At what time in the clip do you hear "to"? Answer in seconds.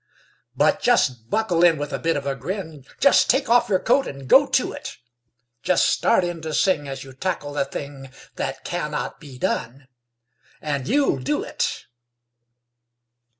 4.47-4.71, 6.41-6.55